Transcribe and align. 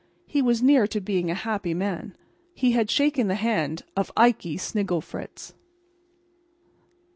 He 0.25 0.41
was 0.41 0.63
near 0.63 0.87
to 0.87 0.99
being 0.99 1.29
a 1.29 1.35
happy 1.35 1.75
man. 1.75 2.15
He 2.55 2.71
had 2.71 2.89
shaken 2.89 3.27
the 3.27 3.35
hand 3.35 3.83
of 3.95 4.11
Ikey 4.17 4.57
Snigglefritz. 4.57 5.53